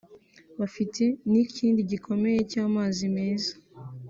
bafite 0.59 1.03
n’ikindi 1.31 1.79
gikomeye 1.91 2.39
cy’amazi 2.51 3.05
meza 3.15 3.53